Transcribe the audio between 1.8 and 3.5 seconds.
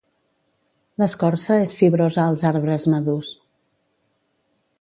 fibrosa als arbres madurs.